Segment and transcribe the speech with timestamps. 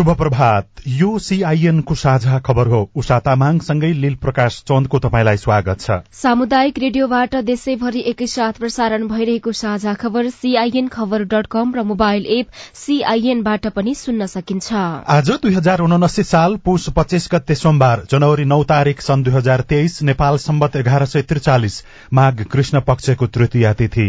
[0.00, 5.98] शुभ प्रभात यो सीआईएनको साझा खबर हो। उषा तामाङसँगै लील प्रकाश चन्दको तपाईँलाई स्वागत छ।
[6.12, 12.46] सामुदायिक रेडियोबाट देशैभरि एकैसाथ प्रसारण भइरहेको साझा खबर सीआईएन खबर डट कम र मोबाइल एप
[12.76, 14.72] सीआईएनबाट पनि सुन्न सकिन्छ।
[15.10, 19.60] आज दुई हजार उनासी साल पुष पच्चीस गते सोमबार जनवरी नौ तारीक सन् दुई हजार
[19.68, 21.82] तेइस नेपाल सम्बत एघार सय त्रिचालिस
[22.12, 24.08] माघ कृष्ण पक्षको तृतीय तिथि।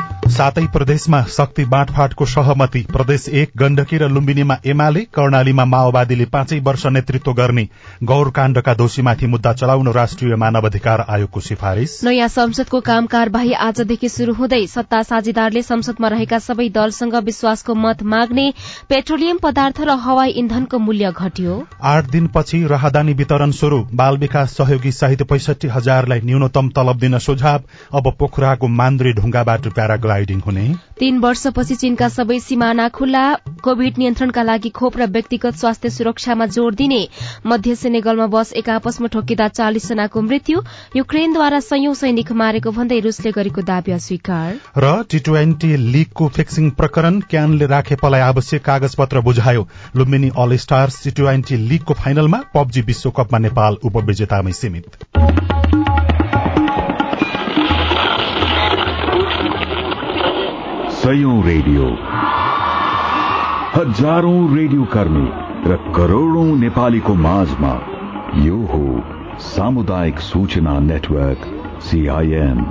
[0.31, 6.85] सातै प्रदेशमा शक्ति बाँडफाँडको सहमति। प्रदेश एक गण्डकी र लुम्बिनीमा एमाले कर्णालीमा माओवादीले पाँचै वर्ष
[6.87, 7.67] नेतृत्व गर्ने।
[8.03, 14.33] गौरकाण्डका दोषीमाथि मुद्दा चलाउन राष्ट्रिय मानव अधिकार आयोगको सिफारिश नयाँ संसदको काम कार्यवाही आजदेखि शुरू
[14.33, 18.47] हुँदै सत्ता साझेदारले संसदमा रहेका सबै दलसँग विश्वासको मत माग्ने
[18.89, 24.91] पेट्रोलियम पदार्थ र हवाई इन्धनको मूल्य घट्यो। आठ दिनपछि राहदानी वितरण शुरू बाल विकास सहयोगी
[24.93, 27.61] सहित पैसठी हजारलाई न्यूनतम तलब दिन सुझाव।
[27.93, 30.65] अब पोखराको मान्द्री ढुङ्गाबाट प्याराग्लाइड। राइडिङ हुने।
[30.99, 33.23] तीन वर्षपछि चीनका सबै सिमाना खुल्ला
[33.63, 37.01] कोविड नियन्त्रणका लागि खोप र व्यक्तिगत स्वास्थ्य सुरक्षामा जोड़ दिने
[37.47, 40.61] मध्य सेनेगलमा बस एक आपसमा ठोकिँदा चालिस जनाको मृत्यु
[40.95, 47.19] युक्रेनद्वारा संयौं सैनिक मारेको भन्दै रूसले गरेको दावी अस्वीकार। र टी ट्वेन्टी लीगको फिक्सिङ प्रकरण
[47.31, 53.39] क्यानले राखेपलाई आवश्यक कागज पत्र बुझायो। Lumbini all stars T twenty लीगको फाइनलमा पब्जी विश्वकपमा
[53.39, 54.89] नेपाल उपविजेतामै सीमित।
[61.11, 61.85] सयौं रेडियो
[63.71, 65.23] हजारौं रेडियो कर्मी
[65.69, 67.71] र करोड़ौं नेपालीको माझमा
[68.43, 68.79] यो हो
[69.45, 71.43] सामुदायिक सूचना नेटवर्क
[71.87, 72.63] सीआईएन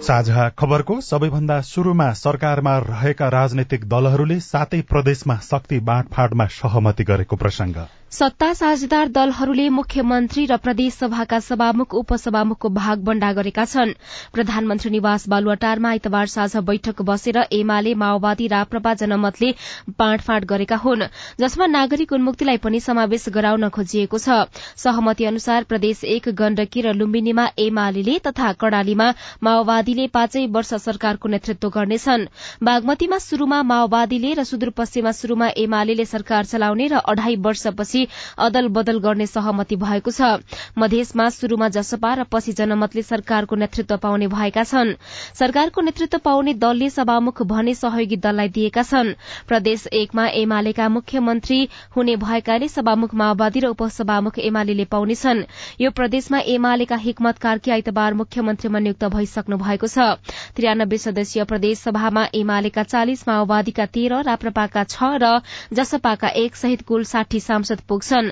[0.00, 7.80] साझा खबरको सबैभन्दा शुरूमा सरकारमा रहेका राजनैतिक दलहरूले सातै प्रदेशमा शक्ति बाँडफाँडमा सहमति गरेको प्रसंग
[8.16, 13.90] सत्ता साझेदार दलहरूले मुख्यमन्त्री र प्रदेश सभाका सभामुख उपसभामुखको भाग बण्डा गरेका छन्।
[14.32, 19.50] प्रधानमन्त्री निवास बालुवाटारमा आइतबार साझा बैठक बसेर एमाले माओवादी राप्रपा जनमतले
[19.98, 21.02] बाँडफाँड गरेका हुन्
[21.40, 24.38] जसमा नागरिक उन्मुक्तिलाई पनि समावेश गराउन खोजिएको छ।
[24.78, 29.10] सहमति अनुसार प्रदेश एक गण्डकी र लुम्बिनीमा एमाले तथा कर्णालीमा
[29.42, 32.26] माओवादीले पाँचै वर्ष सरकारको नेतृत्व गर्नेछन्।
[32.64, 38.05] बागमतीमा शुरूमा माओवादीले र सुदूरपश्चिममा शुरूमा एमाले सरकार चलाउने र अढ़ाई वर्षपछि
[38.38, 40.42] अदल बदल गर्ने सहमति भएको छ।
[40.78, 44.94] मधेसमा शुरूमा जसपा र पछि जनमतले सरकारको नेतृत्व पाउने भएका छन्।
[45.34, 49.14] सरकारको नेतृत्व पाउने दलले सभामुख भने सहयोगी दललाई दिएका छन्।
[49.48, 51.60] प्रदेश एकमा एमालेका मुख्यमन्त्री
[51.96, 55.44] हुने भएकाले सभामुख माओवादी र उपसभामुख एमाले पाउनेछन्
[55.80, 60.18] यो प्रदेशमा एमालेका हिक्मत कार्की आइतबार मुख्यमन्त्रीमा नियुक्त भइसक्नु भएको छ।
[60.56, 65.40] त्रियानब्बे सदस्यीय प्रदेश सभामा एमालेका चालिस माओवादीका तेह्र राप्रपाका छ र
[65.72, 68.30] जसपाका एक सहित कुल साठी सांसद पुग्छन्।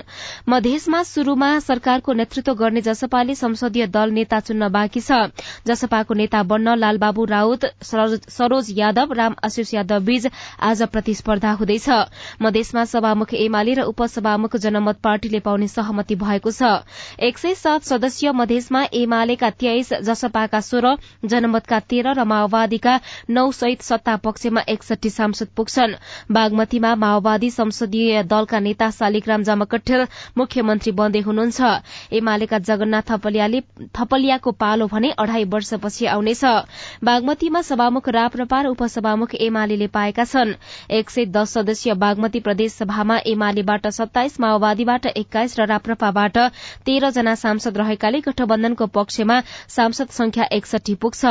[0.49, 5.11] मधेसमा शुरूमा सरकारको नेतृत्व गर्ने जसपाले संसदीय दल नेता चुन्न बाँकी छ।
[5.67, 10.27] जसपाको नेता बन्न लालबाबु राउत सरोज यादव राम आशिष यादव बीच
[10.61, 11.89] आज प्रतिस्पर्धा हुँदैछ।
[12.41, 16.83] मधेसमा सभामुख एमाले र उपसभामुख जनमत पार्टीले पाउने सहमति भएको छ।
[17.19, 20.95] एक सय सात सदस्यीय मधेसमा एमालेका तेइस जसपाका सोह्र
[21.25, 22.99] जनमतका तेह्र र माओवादीका
[23.29, 25.95] नौ सहित सत्ता पक्षमा एकसठी सांसद पुग्छन्।
[26.31, 30.05] बागमतीमा माओवादी संसदीय दलका नेता शालिग्राम जमकट्ठेल
[30.37, 31.59] मुख्यमन्त्री बन्दै हुनुहुन्छ।
[32.13, 33.07] एमालेका जगन्नाथ
[33.95, 36.43] थपलियाको पालो भने अढ़ाई वर्षपछि आउनेछ।
[37.03, 40.53] बागमतीमा सभामुख राप्रपा र उपसभामुख एमाले पाएका छन्।
[40.91, 46.37] एक सय दस सदस्यीय बागमती प्रदेश सभामा एमालेबाट सत्ताइस माओवादीबाट एक्काइस र राप्रपाबाट
[46.85, 49.39] तेह्र जना सांसद रहेकाले गठबन्धनको पक्षमा
[49.69, 51.25] सांसद संख्या एकसठी पुग्छ।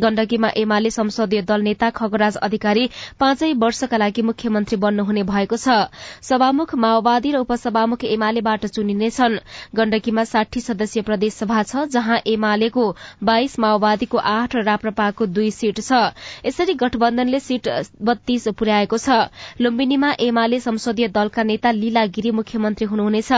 [0.00, 2.88] गण्डकीमा एमाले संसदीय दल नेता खगराज अधिकारी
[3.20, 5.90] पाँचै वर्षका लागि मुख्यमन्त्री बन्नुहुने भएको छ।
[6.22, 9.36] सभामुख माओवादी र उपसभामुख एमालेबाट चुनिनेछन्।
[9.76, 12.84] गण्डकीमा साठी सदस्यीय प्रदेशसभा छ जहाँ एमालेको
[13.22, 15.92] बाइस माओवादीको आठ र राप्रपाको दुई सीट छ।
[16.40, 17.68] यसरी गठबन्धनले सीट
[18.00, 19.28] बत्तीस पुर्याएको छ।
[19.60, 23.32] लुम्बिनीमा एमाले संसदीय दलका नेता लीला गिरी मुख्यमन्त्री हुनुहुनेछ।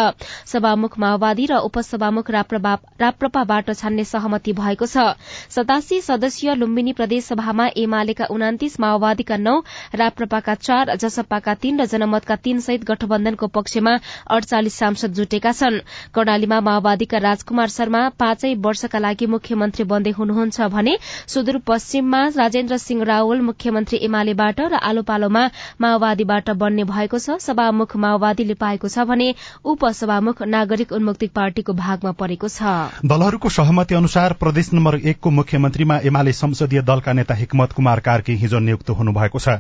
[0.46, 5.18] सभामुख माओवादी र उपसभामुख राप्रपाबाट छान्ने सहमति भएको छ।
[5.50, 9.58] सतासी सदस्यीय लुम्बिनी प्रदेशसभामा एमालेका उनातिस माओवादीका नौ
[9.96, 13.96] राप्रपाका चार जसपाका तीन र जनमतका तीन सहित गठबन्धनको पक्षमा
[14.28, 15.78] अड़चालिस सांसद जुटेका छन्।
[16.14, 20.96] कर्णालीमा माओवादीका राजकुमार शर्मा पाँचै वर्षका लागि मुख्यमन्त्री बन्दै हुनुहुन्छ भने
[21.28, 25.42] सुदूरपश्चिममा राजेन्द्र सिंह रावल मुख्यमन्त्री एमालेबाट र आलो पालोमा
[25.80, 29.28] माओवादीबाट बन्ने भएको छ। सभामुख माओवादीले पाएको छ भने
[29.64, 32.62] उपसभामुख नागरिक उन्मुक्ति पार्टीको भागमा परेको छ।
[33.04, 38.58] दलहरूको सहमति अनुसार प्रदेश नम्बर एकको मुख्यमन्त्रीमा एमाले संसदीय दलका नेता हिक्मत कुमार कार्की हिजो
[38.60, 39.58] नियुक्त हुनुभएको छ।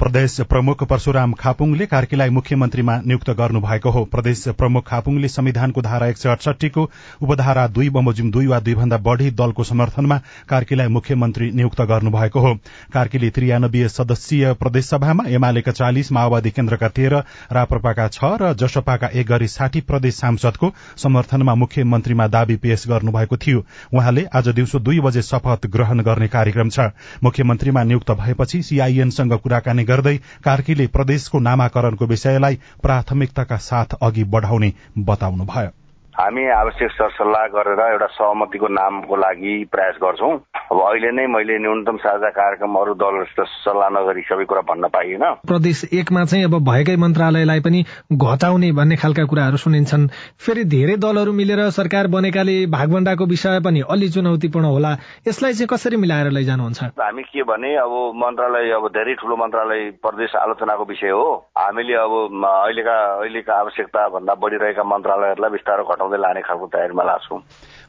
[0.00, 6.16] प्रदेश प्रमुख परशुराम खापुङले कार्कीलाई मुख्यमन्त्रीमा नियुक्त गर्नुभएको हो। प्रदेश प्रमुख खापुङले संविधानको धारा एक
[6.16, 6.84] सय अडसठीको
[7.22, 10.16] उपधारा दुई बमोजिम दुई वा दुईभन्दा बढ़ी दलको समर्थनमा
[10.48, 12.54] कार्कीलाई मुख्यमन्त्री नियुक्त गर्नुभएको हो।
[12.92, 17.22] कार्कीले त्रियानब्बे सदस्यीय प्रदेशसभामा एमालेका चालिस माओवादी केन्द्रका तेह्र
[17.52, 23.64] राप्रपाका छ र जसपाका एक गरी साठी प्रदेश सांसदको समर्थनमा मुख्यमन्त्रीमा दावी पेश गर्नुभएको थियो।
[23.92, 26.90] उहाँले आज दिउँसो दुई बजे शपथ ग्रहण गर्ने कार्यक्रम छ।
[27.22, 34.72] मुख्यमन्त्रीमा नियुक्त भएपछि सीआईएनसँग कुराकानी गर्दै कार्कीले प्रदेशको नामाकरणको विषयलाई प्राथमिकताका साथ अघि बढ़ाउने
[35.12, 35.79] बताउनुभयो।
[36.20, 40.32] हामी आवश्यक सरसल्लाह गरेर एउटा सहमतिको नामको लागि प्रयास गर्छौं।
[40.70, 45.24] अब अहिले नै मैले न्यूनतम साझा कार्यक्रम अरू दलहरूसित सल्लाह नगरी सबै कुरा भन्न पाइएन।
[45.48, 47.80] प्रदेश एकमा चाहिँ अब भएकै मन्त्रालयलाई पनि
[48.12, 50.04] घटाउने भन्ने खालका कुराहरू सुनिन्छन्।
[50.44, 54.92] फेरि धेरै दलहरू मिलेर सरकार बनेकाले भागभण्डाको विषय पनि अलि चुनौतीपूर्ण होला।
[55.28, 57.00] यसलाई चाहिँ कसरी मिलाएर लैजानुहुन्छ?
[57.00, 61.24] हामी के भने अब मन्त्रालय अब धेरै ठुलो मन्त्रालय प्रदेश आलोचनाको विषय हो।
[61.64, 62.12] हामीले अब
[62.52, 67.38] अहिलेका अहिलेका आवश्यकता भन्दा बढ़िरहेका मन्त्रालयहरूलाई बिस्तारो घटाउँदै लाने खालको तयारीमा लाग्छौं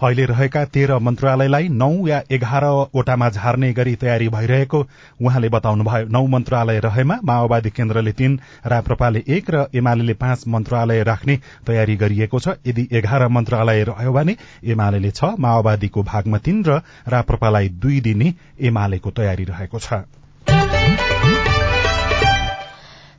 [0.01, 4.79] अहिले रहेका तेह्र मन्त्रालयलाई नौ या एघारवटामा झार्ने गरी तयारी भइरहेको
[5.21, 11.35] उहाँले बताउनुभयो। नौ मन्त्रालय रहेमा माओवादी केन्द्रले तीन राप्रपाले एक र एमाले पाँच मन्त्रालय राख्ने
[11.67, 14.35] तयारी गरिएको छ। यदि एघार मन्त्रालय रह्यो भने
[14.65, 20.20] एमाले छ माओवादीको भागमा तीन र राप्रपालाई दुई दिने एमालेको तयारी रहेको छ।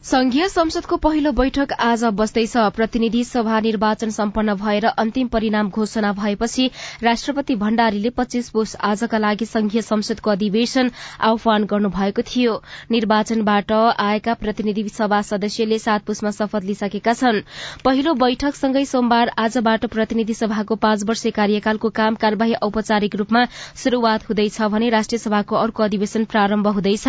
[0.05, 6.67] संघीय संसदको पहिलो बैठक आज बस्दैछ प्रतिनिधि सभा निर्वाचन सम्पन्न भएर अन्तिम परिणाम घोषणा भएपछि
[7.03, 10.91] राष्ट्रपति भण्डारीले पच्चीस पुष आजका लागि संघीय संसदको अधिवेशन
[11.21, 12.55] आह्वान गर्नुभएको थियो।
[12.91, 17.41] निर्वाचनबाट आएका प्रतिनिधि सभा सदस्यले सात पुषमा शपथ लिइसकेका छन्।
[17.85, 23.45] पहिलो बैठकसँगै सोमबार आजबाट प्रतिनिधि सभाको पाँच वर्ष कार्यकालको काम कार्यवाही औपचारिक रूपमा
[23.85, 27.09] शुरूआत हुँदैछ भने राष्ट्रिय सभाको अर्को अधिवेशन प्रारम्भ हुँदैछ।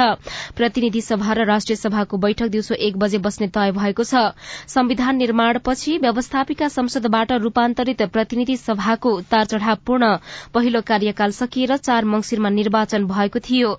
[0.55, 4.23] प्रतिनिधि सभा र राष्ट्रिय सभाको बैठक दिउँसो एक बजे बस्ने तय भएको छ।
[4.67, 10.15] संविधान निर्माणपछि व्यवस्थापिका संसदबाट रूपान्तरित प्रतिनिधि सभाको उतार चढ़ावपूर्ण
[10.53, 13.75] पहिलो कार्यकाल सकिएर चार मंगिरमा निर्वाचन भएको थियो।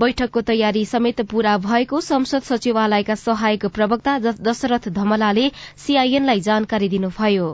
[0.00, 7.48] बैठकको तयारी समेत पूरा भएको संसद सचिवालयका सहायक प्रवक्ता दशरथ धमलाले सीआईएनलाई जानकारी दिनुभयो।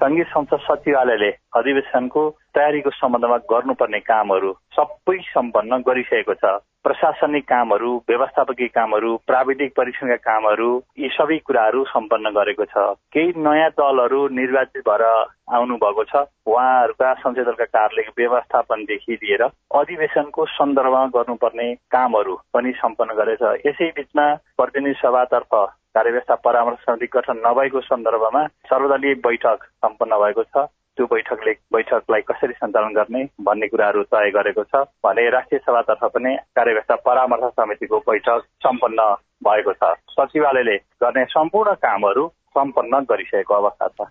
[0.00, 2.22] संघीय संसद सचिवालयले अधिवेशनको
[2.58, 10.68] तयारीको सम्बन्धमा गर्नुपर्ने कामहरू सबै सम्पन्न गरिसकेको छ। प्रशासनिक कामहरू व्यवस्थापकीय कामहरू प्राविधिक परीक्षणका कामहरू
[10.98, 12.84] यी सबै कुराहरू सम्पन्न गरेको छ।
[13.14, 15.04] केही नयाँ दलहरू निर्वाचित भएर
[15.58, 19.42] आउनुभएको छ। उहाँहरूका संसदीय दलका कार्यालयको व्यवस्थापनदेखि लिएर
[19.80, 24.26] अधिवेशनको सन्दर्भमा गर्नुपर्ने कामहरू पनि सम्पन्न गरेछ। यसै बीचमा
[24.56, 25.52] प्रतिनिधि सभातर्फ
[25.94, 30.66] कार्यव्यवस्था परामर्श समिति गठन नभएको सन्दर्भमा सर्वदलीय बैठक सम्पन्न भएको छ।
[30.98, 36.34] त्यो बैठकले बैठकलाई कसरी सञ्चालन गर्ने भन्ने कुराहरू तय गरेको छ भने राष्ट्रिय सभातर्फ पनि
[36.58, 39.04] कार्यव्यवस्था परामर्श समितिको बैठक सम्पन्न
[39.46, 42.26] भएको छ। सचिवालयले गर्ने सम्पूर्ण कामहरू
[42.58, 44.08] सम्पन्न गरिसकेको अवस्था छ।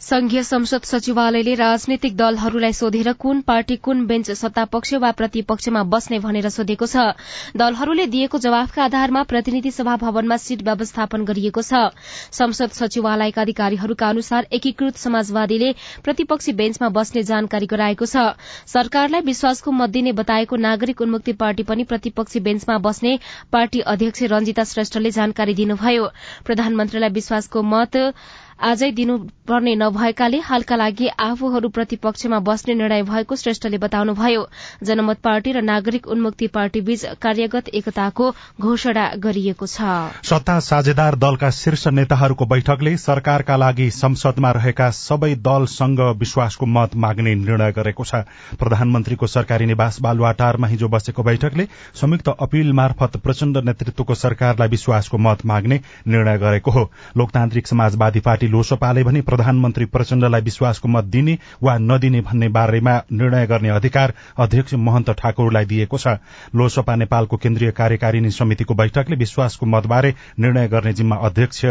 [0.00, 6.48] संघीय संसद सचिवालयले राजनैतिक दलहरूलाई सोधेर कुन पार्टी कुन बेन्च सत्तापक्ष वा प्रतिपक्षमा बस्ने भनेर
[6.48, 7.04] सोधेको छ।
[7.56, 11.80] दलहरूले दिएको जवाफका आधारमा प्रतिनिधि सभा भवनमा सीट व्यवस्थापन गरिएको छ।
[12.32, 15.72] संसद सचिवालयका अधिकारीहरूका अनुसार एकीकृत समाजवादीले
[16.04, 18.28] प्रतिपक्षी बेन्चमा बस्ने जानकारी गराएको छ।
[18.68, 23.18] सरकारलाई विश्वासको मत दिने बताएको नागरिक उन्मुक्ति पार्टी पनि प्रतिपक्षी बेन्चमा बस्ने
[23.52, 26.08] पार्टी अध्यक्ष रंजिता श्रेष्ठले जानकारी दिनुभयो।
[26.44, 27.96] प्रधानमन्त्रीलाई विश्वासको मत
[28.54, 34.46] आजै दिनुपर्ने नभएकाले हालका लागि आफूहरू प्रतिपक्षमा बस्ने निर्णय भएको श्रेष्ठले बताउनुभयो।
[34.82, 38.30] जनमत पार्टी र नागरिक उन्मुक्ति पार्टी बीच कार्यगत एकताको
[38.60, 39.80] घोषणा गरिएको छ।
[40.24, 47.34] सत्ता साझेदार दलका शीर्ष नेताहरूको बैठकले सरकारका लागि संसदमा रहेका सबै दलसँग विश्वासको मत माग्ने
[47.36, 48.22] निर्णय गरेको छ।
[48.54, 55.44] प्रधानमन्त्रीको सरकारी निवास बालुवाटारमा हिजो बसेको बैठकले संयुक्त अपील मार्फत प्रचण्ड नेतृत्वको सरकारलाई विश्वासको मत
[55.44, 61.76] माग्ने निर्णय गरेको हो। लोकतान्त्रिक समाजवादी पार्टी लोसपाले भने प्रधानमन्त्री प्रचण्डलाई विश्वासको मत दिने वा
[61.78, 66.16] नदिने भन्ने बारेमा निर्णय गर्ने अधिकार अध्यक्ष महन्त ठाकुरलाई दिएको छ।
[66.54, 71.64] लोसपा नेपालको केन्द्रीय कार्यकारिणी समितिको बैठकले विश्वासको मतबारे निर्णय गर्ने जिम्मा अध्यक्ष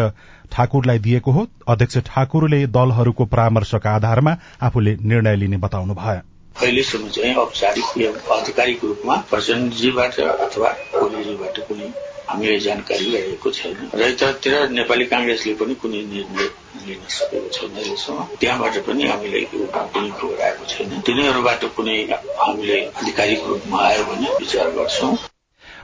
[0.51, 6.21] ठाकुरलाई दिएको हो। अध्यक्ष ठाकुरले दलहरूको परामर्शका आधारमा आफूले निर्णय लिने बताउनु भयो
[6.61, 11.91] अहिलेसम्म चाहिँ औपचारिक आधिकारिक रूपमा प्रचण्डजीबाट अथवा कुनै
[12.29, 16.47] हामीले जानकारी रहेको छैन। र यतातिर नेपाली कांग्रेसले पनि कुनै निर्णय
[16.85, 21.97] लिन सकेको छैन अहिलेसम्म त्यहाँबाट पनि हामीलाई कुनै खबर आएको छैन। तिनीहरूबाट कुनै
[22.39, 25.15] हामीले आधिकारिक रूपमा आयो भने विचार गर्छौं।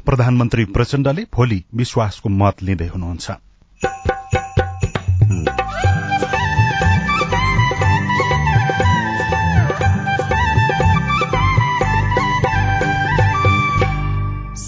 [0.05, 3.31] प्रधानमन्त्री प्रचण्डले भोलि विश्वासको मत लिँदै हुनुहुन्छ।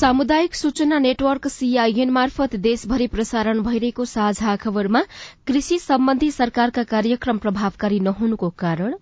[0.01, 5.01] सामुदायिक सूचना नेटवर्क सीआईएन मार्फत देशभरि प्रसारण भइरहेको साझा खबरमा
[5.47, 8.95] कृषि सम्बन्धी सरकारका कार्यक्रम प्रभावकारी नहुनुको कारण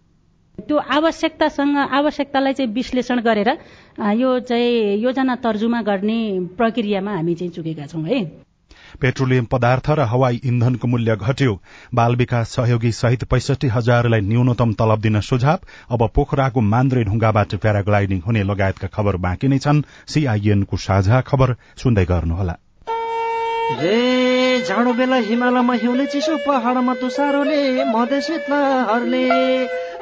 [0.58, 3.50] त्यो आवश्यकतासँग आवश्यकतालाई चाहिँ विश्लेषण गरेर
[4.20, 6.20] यो चाहिँ योजना तर्जुमा गर्ने
[6.58, 8.20] प्रक्रियामा हामी चाहिँ चुकेका छौँ है।
[9.02, 11.60] पेट्रोलियम पदार्थ र हवाई इन्धनको मूल्य घट्यो।
[11.96, 15.60] बाल विकास सहयोगी सहित पैसठी हजारलाई न्यूनतम तलब दिन सुझाव।
[15.92, 22.06] अब पोखराको मान्द्रे ढुङ्गाबाट प्याराग्लाइडिङ हुने लगायतका खबर बाँकी नै छन्। सीआईएनको साझा खबर सुन्दै
[22.06, 22.56] गर्नुहोला।
[24.68, 29.26] जाडो बेला हिमालयमा हिउँले चिसो पहाडमा तुसारोले मधेसीहरूले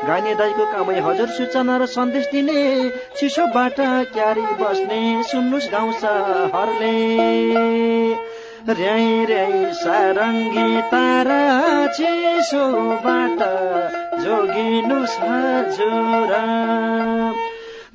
[0.07, 2.57] गाइने दाईको कामै हजुर सूचना र सन्देश दिने
[3.19, 3.77] चिसोबाट
[4.15, 6.03] क्यारी बस्ने सुन्नुहोस् गाउँछ
[6.55, 6.95] हरले
[8.65, 11.41] र्याई र्याई सारङ्गी तारा
[11.87, 13.39] चिसोबाट
[14.23, 16.33] जोगिनु हजुर।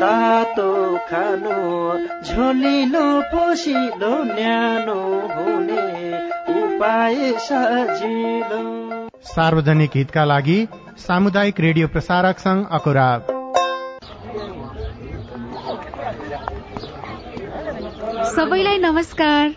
[0.00, 0.72] तातो
[1.06, 1.54] खानु
[2.24, 5.00] झोलिलो पोसिलो न्यानो
[5.30, 5.86] हुने
[6.54, 8.60] उपाय सजिलो।
[9.30, 10.58] सार्वजनिक हितका लागि
[11.06, 13.08] सामुदायिक रेडियो प्रसारक संघ अकुरा
[18.28, 19.50] सबैलाई नमस्कार।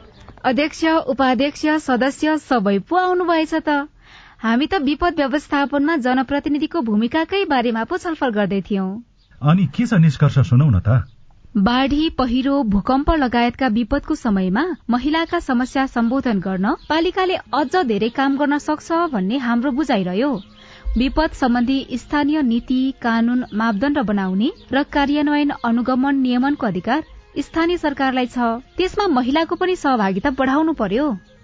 [0.45, 0.83] अध्यक्ष
[1.13, 3.69] उपाध्यक्ष सदस्य सबै पो आउनुभएछ त।
[4.43, 8.89] हामी त विपद व्यवस्थापनमा जनप्रतिनिधिको भूमिकाकै बारेमा पो छलफल गर्दै थियौं।
[9.41, 11.03] अनि के छ निष्कर्ष सुनौ न त?
[11.57, 18.57] बाढ़ी पहिरो भूकम्प लगायतका विपदको समयमा महिलाका समस्या सम्बोधन गर्न पालिकाले अझ धेरै काम गर्न
[18.57, 20.29] सक्छ भन्ने हाम्रो बुझाइरह्यो।
[20.98, 27.03] विपद सम्बन्धी स्थानीय नीति कानून मापदण्ड बनाउने र कार्यान्वयन अनुगमन नियमनको अधिकार
[27.39, 28.38] स्थानीय सरकारलाई छ।
[28.77, 31.12] त्यसमा महिलाको पनि सहभागिता बढाउनु पर्यो।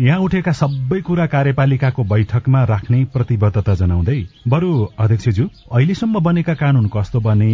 [0.00, 7.20] यहाँ उठेका सबै कुरा कार्यपालिकाको बैठकमा राख्ने प्रतिबद्धता जनाउँदै बरु अध्यक्षज्यू अहिलेसम्म बनेका कानून कस्तो
[7.20, 7.52] बने?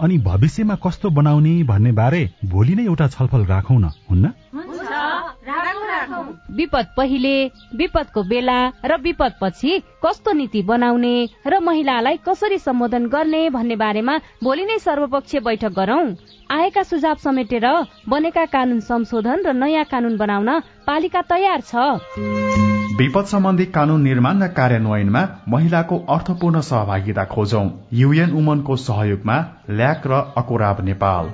[0.00, 4.32] अनि भविष्यमा कस्तो बनाउने भन्ने बारे भोलि नै एउटा छलफल राखौं न हुन्न?
[6.56, 7.34] विपद पहिले
[7.76, 11.14] विपदको बेला र विपद पछि कस्तो नीति बनाउने
[11.46, 16.04] र महिलालाई कसरी सम्बोधन गर्ने भन्ने बारेमा भोलि नै सर्वपक्षीय बैठक गरौं।
[16.54, 17.64] आएका सुझाव समेटेर
[18.08, 20.50] बनेका कानून संशोधन र नयाँ कानून बनाउन
[20.86, 21.74] पालिका तयार छ।
[22.98, 29.38] विपद सम्बन्धी कानून निर्माण र कार्यान्वयनमा महिलाको अर्थपूर्ण सहभागिता खोजौं। युएन उमनको सहयोगमा
[29.70, 31.32] ल्याक र अकोराब नेपाल।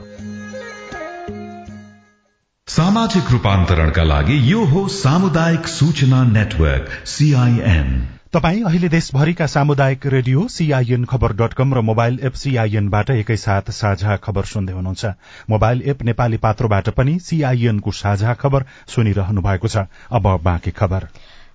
[2.68, 7.90] सामाजिक रूपान्तरणका लागि यो हो सामुदायिक सूचना नेटवर्क सीआईएन
[8.32, 14.16] तपाई अहिले देशभरिका सामुदायिक रेडियो सीआईएन खबर डट कम र मोबाइल एप सीआईएनबाट एकैसाथ साझा
[14.16, 15.06] खबर सुन्दै हुनुहुन्छ।
[15.50, 21.08] मोबाइल एप नेपाली पात्रोबाट पनि सीआईएनको साझा खबर सुनिरहनु भएको छ। अब बाँकी खबर।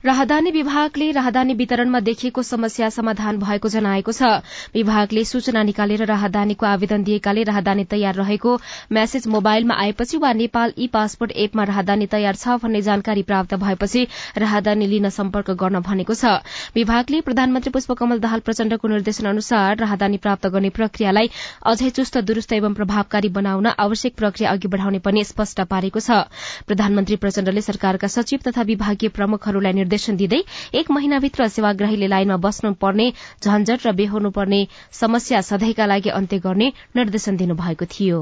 [0.06, 4.28] राहदानी विभागले राहदानी वितरणमा देखिएको समस्या समाधान भएको जनाएको छ।
[4.74, 8.54] विभागले सूचना निकालेर राहदानीको आवेदन दिएकाले राहदानी तयार रहेको
[8.94, 14.06] म्यासेज मोबाइलमा आएपछि वा नेपाल ई पासपोर्ट एपमा राहदानी तयार छ भन्ने जानकारी प्राप्त भएपछि
[14.38, 16.36] राहदानी लिन सम्पर्क गर्न भनेको छ।
[16.76, 21.34] विभागले प्रधानमन्त्री पुष्पकमल दाहाल प्रचण्डको निर्देशन अनुसार राहदानी प्राप्त गर्ने प्रक्रियालाई
[21.66, 26.22] अझै चुस्त दुरूस्त एवं प्रभावकारी बनाउन आवश्यक प्रक्रिया अघि बढ़ाउने पनि स्पष्ट पारेको छ।
[26.70, 30.40] प्रधानमन्त्री प्रचण्डले सरकारका सचिव तथा विभागीय प्रमुखहरूलाई निर्देशन दिँदै
[30.80, 33.08] एक महिनाभित्र सेवाग्राहीले लाइनमा बस्नु पर्ने
[33.44, 34.60] झन्झट र बेहोर्नु पर्ने
[34.94, 38.20] समस्या सधैँका लागि अन्त्य गर्ने निर्देशन दिनुभएको थियो।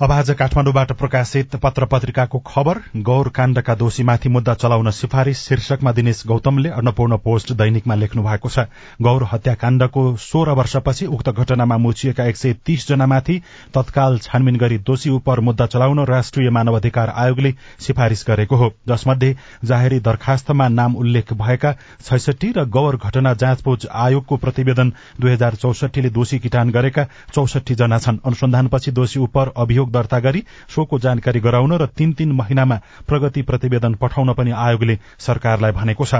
[0.00, 6.22] अब आज काठमाडौँबाट प्रकाशित पत्र पत्रिकाको खबर गौर काण्डका दोषीमाथि मुद्दा चलाउन सिफारिश शीर्षकमा दिनेश
[6.26, 8.64] गौतमले अन्नपूर्ण पोस्ट दैनिकमा लेख्नु भएको छ।
[9.02, 13.40] गौर हत्याकाण्डको सोह्र वर्षपछि उक्त घटनामा मुछिएका एक सय तीस जनामाथि
[13.74, 20.00] तत्काल छानबिन गरी दोषी उप मुद्दा चलाउन राष्ट्रिय मानवाधिकार आयोगले सिफारिश गरेको हो। जसमध्ये जाहेरी
[20.00, 21.72] दरखास्तमा नाम उल्लेख भएका
[22.04, 27.98] छैसठी र गौर घटना जाँचबुझ आयोगको प्रतिवेदन दुई हजार चौसठीले दोषी किटान गरेका चौसठी जना
[27.98, 32.80] छन्। अनुसन्धानपछि दोषी उप अभियोग अभियोग दर्ता गरी शोको जानकारी गराउन र तीन तीन महिनामा
[33.08, 36.14] प्रगति प्रतिवेदन पठाउन पनि आयोगले सरकारलाई भनेको छ।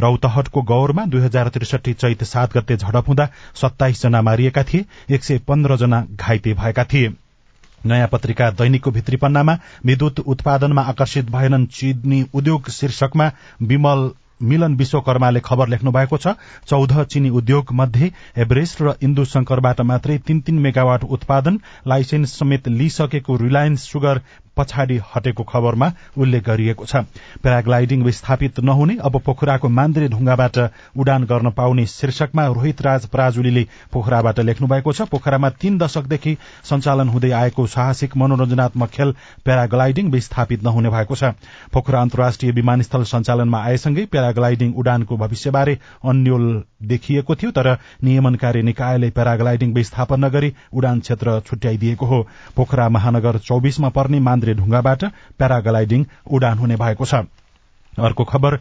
[0.00, 5.24] रौतहटको गौरमा दुई हजार त्रिसठी चैत सात गते झडप हुँदा सत्ताइस जना मारिएका थिए एक
[5.24, 7.12] सय पन्ध्र जना घाइते भएका थिए।
[7.86, 13.30] नयाँ पत्रिका दैनिकको भित्री पन्नामा विद्युत उत्पादनमा आकर्षित भएनन् चिनी उद्योग शीर्षकमा
[13.62, 14.10] विमल
[14.42, 16.32] मिलन विश्वकर्माले खबर लेख्नु भएको छ
[16.68, 18.10] चौध चिनी उद्योग मध्ये
[18.44, 24.22] एभरेस्ट र इन्दु शंकरबाट मात्रै तीन तीन मेगावाट उत्पादन लाइसेन्स समेत लिइसकेको रिलायन्स सुगर
[24.56, 26.96] पछाडि हटेको खबरमा उल्लेख गरिएको छ।
[27.42, 30.58] प्याराग्लाइडिङ विस्थापित नहुने अब पोखराको मान्द्रे ढुङ्गाबाट
[30.96, 37.08] उडान गर्न पाउने शीर्षकमा रोहित राज पराजुलीले पोखराबाट लेख्नु भएको छ। पोखरामा तीन दशकदेखि सञ्चालन
[37.08, 41.32] हुँदै आएको साहसिक मनोरञ्जनात्मक खेल प्याराग्लाइडिङ विस्थापित नहुने भएको छ।
[41.72, 46.46] पोखरा अन्तर्राष्ट्रिय विमानस्थल सञ्चालनमा आएसँगै प्याराग्लाइडिङ उडानको भविष्यबारे अन्यल
[46.88, 47.68] देखिएको थियो तर
[48.04, 52.20] नियमनकारी निकायले प्याराग्लाइडिङ विस्थापन नगरी उडान क्षेत्र छुट्याइदिएको हो।
[52.56, 55.02] पोखरा महानगर चौबिसमा पर्ने मान्द्रे ढुङ्गाबाट
[55.38, 57.14] प्याराग्लाइडिङ उडान हुने भएको छ।
[57.98, 58.52] अर्को खबर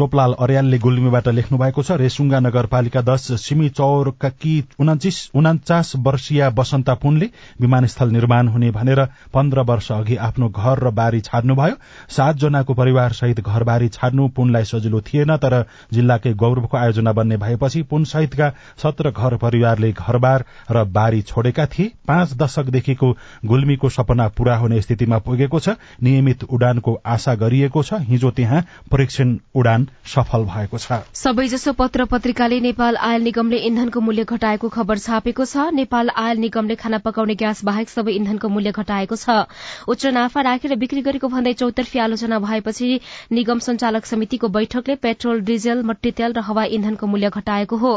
[0.00, 7.28] टोपलाल अर्यालले गुल्मीबाट लेख्नु भएको छ रेसुङ्गा नगरपालिका दश सिमी चौरकी उनाचास वर्षीय बसन्ता पुनले
[7.60, 9.04] विमानस्थल निर्माण हुने भनेर
[9.34, 11.74] पन्ध्र वर्ष अघि आफ्नो घर र बारी छाड्नुभयो।
[12.10, 15.58] सातजनाको परिवार सहित घरबारी छाड्नु पुनलाई सजिलो थिएन तर
[15.92, 21.92] जिल्लाकै गौरवको आयोजना बन्ने भएपछि पुन सहितका सत्र घर परिवारले घरबार र बारी छोडेका थिए।
[22.08, 23.12] पाँच दशकदेखिको
[23.46, 29.38] गुल्मीको सपना पूरा हुने स्थितिमा पुगेको छ। नियमित उडानको आशा गरिएको छ। हिजो त्यहाँ परीक्षण
[29.54, 35.44] उडान सफल भएको छ। सबैजसो पत्र पत्रिकाले नेपाल आयल निगमले इन्धनको मूल्य घटाएको खबर छापेको
[35.44, 39.44] छ। नेपाल आयल निगमले खाना पकाउने ग्यास बाहेक सबै इन्धनको मूल्य घटाएको छ।
[39.86, 42.88] उच्च नाफा राखेर बिक्री गरेको भन्दै चौतर्फी आलोचना भएपछि
[43.32, 47.92] निगम संचालक समितिको बैठकले पेट्रोल डिजल मट्टी तेल र हवाई इन्धनको मूल्य घटाएको हो।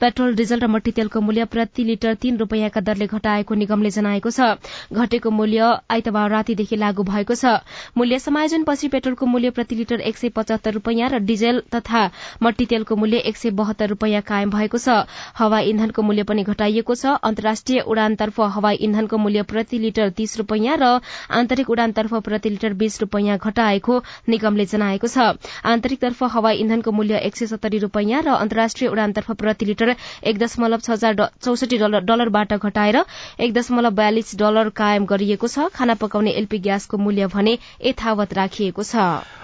[0.00, 4.54] पेट्रोल डिजल र मट्टी तेलको मूल्य प्रति लिटर तीन रूपियाँका दरले घटाएको निगमले जनाएको छ।
[4.92, 7.58] घटेको मूल्य आइतबार रातिदेखि लागू भएको छ।
[7.96, 12.02] मूल्य समायोजनपछि पेट्रोलको मूल्य प्रति लिटर एक सय पचहत्तर रूपियाँ र डिजेल तथा
[12.42, 15.04] मट्टी तेलको मूल्य एक सय बहत्तर रूपियाँ कायम भएको छ।
[15.36, 20.76] हवाई इन्धनको मूल्य पनि घटाइएको छ। अन्तर्राष्ट्रिय उडानतर्फ हवाई इन्धनको मूल्य प्रति लिटर तीस रूपियाँ
[20.76, 27.20] र आन्तरिक उडानतर्फ प्रति लिटर बीस रूपियाँ घटाएको निगमले जनाएको छ। आन्तरिकतर्फ हवाई इन्धनको मूल्य
[27.28, 29.94] एक सय सत्तरी रूपियाँ र अन्तर्राष्ट्रिय उडानतर्फ प्रति लिटर
[30.24, 33.02] एक दशमलव छ हजार चौसठी डलरबाट घटाएर
[33.40, 38.82] एक दशमलव बयालिस डलर कायम गरिएको छ। खाना पकाउने एलपी ग्यासको मूल्य भने यथावत राखिएको
[38.84, 38.96] छ।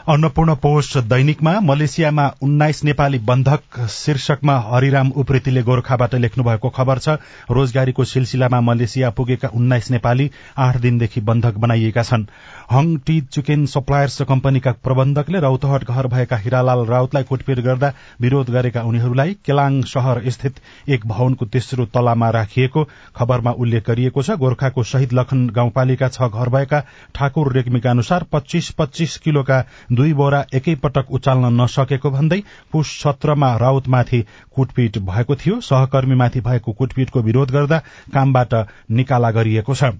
[0.08, 7.14] अन्नपूर्ण पोस्ट दैनिकमा मलेसियामा उन्नाइस नेपाली बन्धक शीर्षकमा हरिराम उप्रेतीले गोर्खाबाट लेख्नु भएको खबर छ
[7.50, 12.26] रोजगारीको सिलसिलामा मलेसिया पुगेका उन्नाइस नेपाली आठ दिनदेखि बन्धक बनाइएका छन्।
[12.72, 18.82] हङ टी चिकेन सप्लायर्स कम्पनीका प्रबन्धकले रौतहट घर भएका हिरालाल राउतलाई कुटपिट गर्दा विरोध गरेका
[18.82, 22.84] उनीहरूलाई केलाङ शहर स्थित एक भवनको तेस्रो तलामा राखिएको
[23.16, 28.70] खबरमा उल्लेख गरिएको छ गोर्खाको शहीद लखन गाउँपालिका छ घर भएका ठाकुर रेग्मीका अनुसार पच्चीस
[28.78, 32.40] पच्चीस किलोका दुई बोरा एकैपटक उचाल्न नसकेको भन्दै
[32.72, 37.82] पुष सत्रमा राउतमाथि कुटपिट भएको थियो। सहकर्मीमाथि भएको कुटपिटको विरोध गर्दा
[38.14, 38.54] कामबाट
[38.90, 39.94] निकाला गरिएको छ।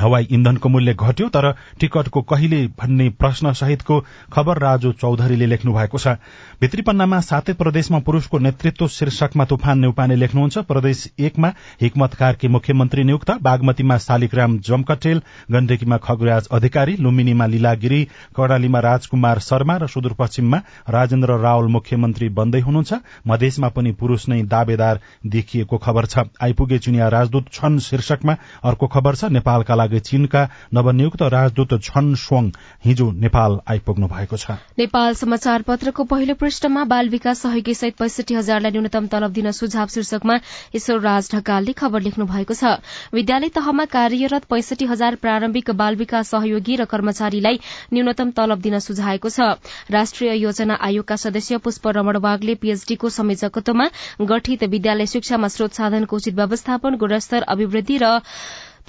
[0.00, 1.50] हवाई इन्धनको मूल्य घट्यो तर
[1.80, 4.00] टिकटको कहिले भन्ने प्रश्न सहितको
[4.32, 6.16] खबर राजु चौधरीले लेख्नु भएको छ
[6.60, 11.48] भित्रीपन्नामा सातै प्रदेशमा पुरूषको नेतृत्व शीर्षकमा तुफान नेउपाने लेख्नुहुन्छ। प्रदेश एकमा
[11.82, 18.02] हिक्मत कार्की मुख्यमन्त्री नियुक्त। बागमतीमा शालिग्राम जमकटेल। गण्डकीमा खगराज अधिकारी। लुम्बिनीमा लीलागिरी।
[18.36, 22.92] कर्णालीमा राजकुमार शर्मा र सुदूरपश्चिममा राजेन्द्र रावल मुख्यमन्त्री बन्दै हुनुहुन्छ।
[23.26, 29.14] मधेसमा पनि पुरूष नै दावेदार देखिएको खबर छ। आइपुगे चुनिया राजदूत छन् शीर्षकमा। अर्को खबर
[29.14, 32.50] छ नेपालका लागि चीनका नवनियुक्त राजदूत छन स्वङ
[32.84, 38.34] हिजो नेपाल आइपुग्नु भएको छ। नेपाल समाचार पत्रको पहिलो पृष्ठमा बाल विकास सहयोगी सहित पैंसठी
[38.34, 40.36] हजारलाई न्यूनतम तलब दिन सुझाव शीर्षकमा
[40.76, 42.78] ईश्वर राज ढकालले खबर लेख्नु भएको छ।
[43.12, 47.60] विद्यालय तहमा कार्यरत पैंसठी हजार प्रारम्भिक बाल विकास सहयोगी र कर्मचारीलाई
[47.92, 49.58] न्यूनतम तलब दिन सुझाएको छ।
[49.90, 53.88] राष्ट्रिय योजना आयोगका सदस्य पुष्प रमण वागले पीएचडीको संयोजकत्वमा
[54.26, 58.18] गठित विद्यालय शिक्षामा स्रोत साधनको उचित व्यवस्थापन गुणस्तर अभिवृद्धि र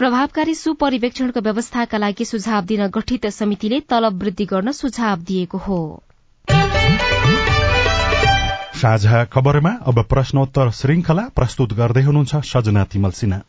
[0.03, 6.03] प्रभावकारी सुपरिवेक्षणको व्यवस्थाका लागि सुझाव दिन गठित समितिले तलब वृद्धि गर्न सुझाव दिएको हो।
[8.75, 13.39] साझा खबरमा अब प्रश्नोत्तर श्रृंखला प्रस्तुत गर्दै हुनुहुन्छ सजना तिमल सिन्हा।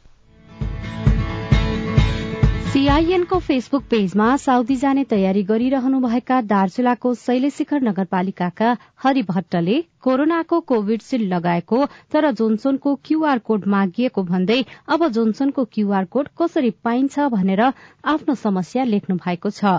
[2.75, 8.73] सीआईएनको फेसबुक पेजमा साउदी जाने तयारी गरिरहनुभएका दार्चुलाको शैलेशिखर नगरपालिकाका
[9.05, 14.59] हरि भट्टले कोरोनाको कोविडशील्ड लगाएको तर जोन्सोनको क्यूआर कोड मागिएको भन्दै
[14.91, 19.79] अब जोन्सोनको क्यूआर कोड कसरी पाइन्छ भनेर आफ्नो समस्या लेख्नु भएको छ।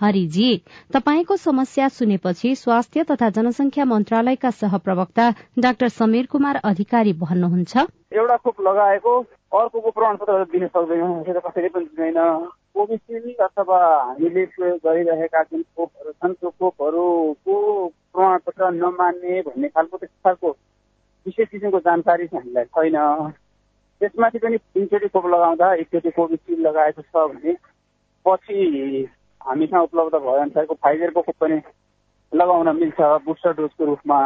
[0.00, 0.50] हरिजी
[0.94, 7.76] तपाईँको समस्या सुनेपछि स्वास्थ्य तथा जनसंख्या मन्त्रालयका सहप्रवक्ता डाक्टर समीर कुमार अधिकारी भन्नुहुन्छ।
[8.12, 9.12] एउटा खोप लगाएको
[9.54, 12.18] अर्को प्रमाणपत्र दिन सक्दैनौँ पनि दिँदैन।
[12.74, 17.54] कोभिसिल्ड अथवा हामीले प्रयोग गरिरहेका जुन खोपहरू छन् त्यो खोपहरूको
[18.12, 20.50] प्रमाणपत्र नमान्ने भन्ने खालको त्यस्तो खालको
[21.26, 23.30] विशेष किसिमको जानकारी चाहिँ हामीलाई छैन।
[24.00, 27.52] त्यसमाथि पनि तिनचोटि खोप लगाउँदा एकचोटि कोभिसिल्ड लगाएको छ भने
[28.26, 28.58] पछि
[29.44, 31.60] हामीसँग उपलब्ध भए अनुसारको फाइजरको खोप पनि
[32.32, 34.18] लगाउन मिल्छ बुस्टर डोजको रूपमा।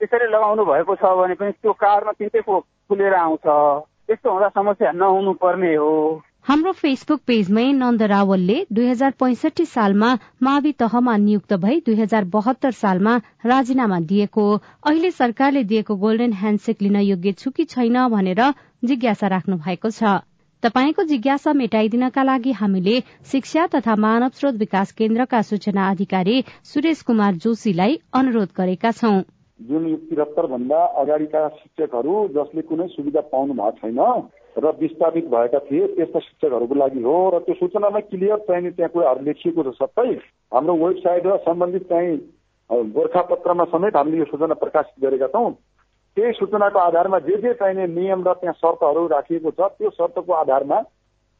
[0.00, 3.46] त्यसरी लगाउनु भएको छ भने पनि त्यो कार्डमा तिनटै खोप खुलेर आउँछ।
[4.06, 10.10] त्यस्तो हुँदा समस्या नहुनु पर्ने हो। हाम्रो फेसबुक पेजमै नन्द रावलले दुई हजार पैंसठी सालमा
[10.42, 13.14] मावि तहमा नियुक्त भई दुई हजार बहत्तर सालमा
[13.46, 14.44] राजीनामा दिएको।
[14.84, 18.42] अहिले सरकारले दिएको गोल्डन ह्याण्डसेक लिन योग्य छु कि छैन भनेर
[18.84, 20.20] जिज्ञासा राख्नु भएको छ।
[20.64, 23.00] तपाईँको जिज्ञासा मेटाइदिनका लागि हामीले
[23.30, 29.18] शिक्षा तथा मानव स्रोत विकास केन्द्रका सूचना अधिकारी सुरेश कुमार जोशीलाई अनुरोध गरेका छौं।
[29.60, 34.00] जुन त्रिहत्तर भन्दा अगाडिका शिक्षकहरू जसले कुनै सुविधा पाउनु भएको छैन
[34.56, 39.24] र विस्थापित भएका थिए त्यस्ता शिक्षकहरूको लागि हो र त्यो सूचनामा क्लियर चाहिने त्यहाँ कुराहरू
[39.24, 40.08] लेखिएको छ सबै।
[40.52, 42.16] हाम्रो वेबसाइट र सम्बन्धित चाहिँ
[42.96, 45.50] गोर्खापत्रमा समेत हामीले यो सूचना प्रकाशित गरेका छौँ।
[46.16, 50.82] त्यही सूचनाको आधारमा जे जे चाहिने नियम र त्यहाँ शर्तहरू राखिएको छ त्यो शर्तको आधारमा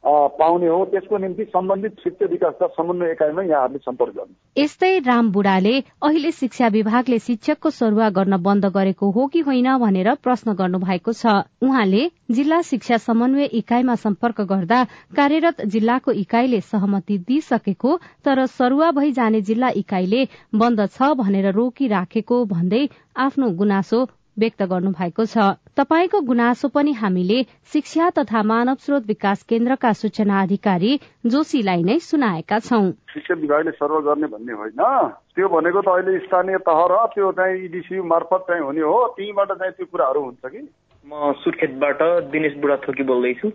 [0.03, 5.71] पाउने हो। त्यसको निम्ति सम्बन्धित शिक्षा विकास समन्वय एकाइमा यहाँहरूले सम्पर्क गर्नु यस्तै राम बुढाले
[6.03, 11.13] अहिले शिक्षा विभागले शिक्षकको सरुवा गर्न बन्द गरेको हो कि होइन भनेर प्रश्न गर्नु भएको
[11.13, 14.83] छ। उहाँले जिल्ला शिक्षा समन्वय इकाइमा सम्पर्क गर्दा
[15.15, 22.43] कार्यरत जिल्लाको इकाइले सहमति दिइसकेको तर सरुवा भई जाने जिल्ला इकाइले बन्द छ भनेर रोकिराखेको
[22.45, 22.83] भन्दै
[23.19, 24.05] आफ्नो गुनासो
[24.39, 25.37] व्यक्त गर्नु भएको छ।
[25.77, 27.43] तपाईँको गुनासो पनि हामीले
[27.73, 33.99] शिक्षा तथा मानव स्रोत विकास केन्द्रका सूचना अधिकारी जोशीलाई नै सुनाएका छौं। शिक्षा विभागले सर्व
[33.99, 34.81] गर्ने भन्ने होइन।
[35.35, 39.51] त्यो भनेको त अहिले स्थानीय तह र त्यो चाहिँ इडिसी मार्फत चाहिँ हुने हो। त्यहीँबाट
[39.51, 40.61] चाहिँ त्यो कुराहरू हुन्छ कि?
[41.05, 43.49] म सुर्खेतबाट दिनेश बुढाथोकी बोल्दैछु।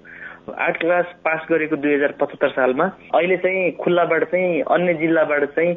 [0.49, 5.73] आर्ट क्लास पास गरेको दुई हजार पचहत्तर सालमा। अहिले चाहिँ खुल्लाबाट चाहिँ अन्य जिल्लाबाट चाहिँ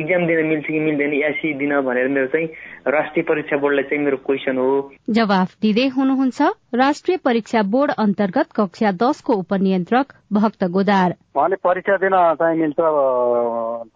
[0.00, 2.46] इक्जाम दिन मिल्छ कि मिल्दैन एसी दिन भनेर मेरो चाहिँ
[2.86, 4.68] राष्ट्रिय परीक्षा बोर्डलाई चाहिँ मेरो क्वेसन हो।
[5.10, 6.40] जवाफ दिँदै हुनुहुन्छ
[6.74, 12.80] राष्ट्रिय परीक्षा बोर्ड अन्तर्गत कक्षा दसको उपनियन्त्रक भक्त गोदार। उहाँले परीक्षा दिन चाहिँ मिल्छ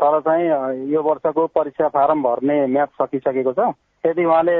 [0.02, 0.46] तर चाहिँ
[0.92, 4.56] यो वर्षको परीक्षा फारम भर्ने म्याच सकिसकेको छ। यदि उहाँले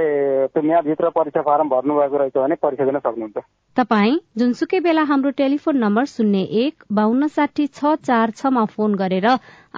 [0.55, 3.39] त्यो म्याचभित्र परीक्षा फारम भर्नु भएको रहेछ भने परीक्षा दिन सक्नुहुन्छ।
[3.77, 9.27] तपाई जुनसुकै बेला हाम्रो टेलिफोन नम्बर शून्य एक बान्न साठी छ चार छमा फोन गरेर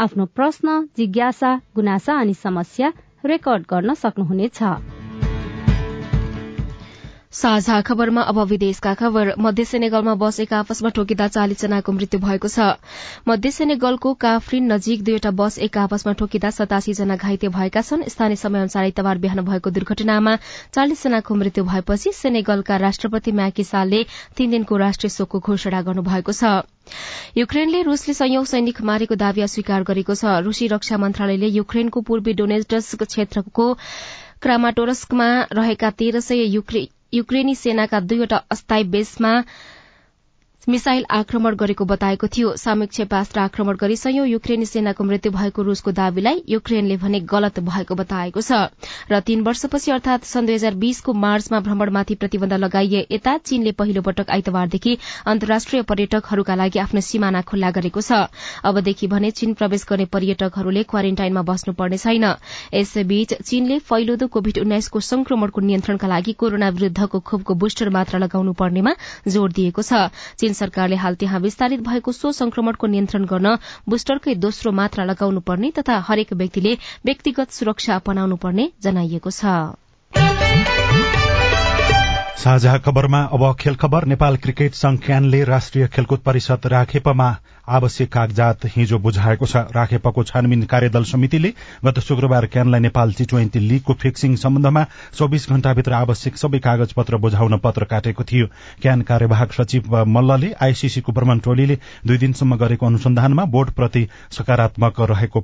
[0.05, 2.92] आफ्नो प्रश्न जिज्ञासा गुनासा अनि समस्या
[3.24, 4.61] रेकर्ड गर्न सक्नुहुनेछ।
[7.35, 12.49] साझा खबरमा अब विदेशका खबर। मध्य सेनेगलमा बस एक आपसमा ठोकिँदा चालिस जनाको मृत्यु भएको
[12.49, 12.79] छ।
[13.29, 18.37] मध्य सेनेगलको काफ्रिन नजिक दुईवटा बस एक आपसमा ठोकिँदा सतासी जना घाइते भएका छन्। स्थानीय
[18.38, 20.37] समय अनुसार आइतबार बिहान भएको दुर्घटनामा
[20.75, 26.62] चालिस जनाको मृत्यु भएपछि सेनेगलका राष्ट्रपति म्याकी सालले तीन दिनको राष्ट्रिय शोकको घोषणा गर्नुभएको छ।
[27.37, 32.94] युक्रेनले रुसले संयौं सैनिक मारेको दावी अस्वीकार गरेको छ। रूसी रक्षा मन्त्रालयले युक्रेनको पूर्वी डोनेस्टस
[33.03, 33.73] क्षेत्रको
[34.42, 36.44] क्रामाटोरस्कमा रहेका तेह्र सय
[37.14, 39.33] युक्रेनी सेनाका दुईवटा अस्थायी बेसमा
[40.68, 45.92] मिसाइल आक्रमण गरेको बताएको थियो। सामूहिक क्षेपास्त्र आक्रमण गरी सयौं युक्रेनी सेनाको मृत्यु भएको रूसको
[45.92, 48.72] दावीलाई युक्रेनले भने गलत भएको बताएको छ।
[49.12, 54.03] र तीन वर्षपछि अर्थात सन् दुई हजार बीसको मार्चमा भ्रमणमाथि प्रतिबन्ध लगाइए यता चीनले पहिलो
[54.03, 54.96] पटक आइतबारदेखि
[55.27, 58.24] अन्तर्राष्ट्रिय पर्यटकहरूका लागि आफ्नो सिमाना खुल्ला गरेको छ।
[58.64, 62.24] अबदेखि भने चीन प्रवेश गर्ने पर्यटकहरूले क्वारेन्टाइनमा बस्नुपर्ने छैन।
[62.72, 68.96] यसैबीच चीनले फैलोदो कोविड उन्नाइसको संक्रमणको नियन्त्रणका लागि कोरोना विरूद्धको खोपको बुस्टर मात्रा लगाउनु पर्नेमा
[69.29, 70.09] जोड़ दिएको छ।
[70.54, 75.70] चीन सरकारले हाल त्यहाँ विस्तारित भएको सो संक्रमणको नियन्त्रण गर्न बुस्टरकै दोस्रो मात्रा लगाउनु पर्ने
[75.74, 79.74] तथा हरेक व्यक्तिले व्यक्तिगत सुरक्षा अपनाउनु पर्ने जनाइएको छ।
[82.38, 87.28] साझा खबरमा अब खेल खबर नेपाल क्रिकेट संघ क्यानले राष्ट्रिय खेलकुद परिषद राखेपमा
[87.68, 91.53] आवश्यक कागजात हिजो बुझाएको छ। राखेपको छानबिन कार्यदल समितिले
[91.85, 97.16] गत शुक्रबार क्यानलाई नेपाल टी ट्वेन्टी लीगको फिक्सिङ सम्बन्धमा चौविस घण्टाभित्र आवश्यक सबै कागज पत्र
[97.18, 98.46] बुझाउन पत्र काटेको थियो।
[98.83, 105.40] क्यान कार्यवाहक सचिव मल्लले आईसीसीको भ्रमण टोलीले दुई दिनसम्म गरेको अनुसन्धानमा बोर्डप्रति सकारात्मक रहेको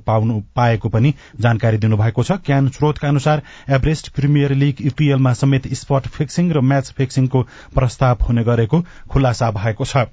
[0.55, 6.51] पाएको पनि जानकारी दिनुभएको छ। क्यान स्रोतका अनुसार एभरेस्ट प्रिमियर लीग यूपीएलमा समेत स्पट फिक्सिङ
[6.51, 7.41] र म्याच फिक्सिङको
[7.75, 10.07] प्रस्ताव हुने गरेको खुलासा भएको छ।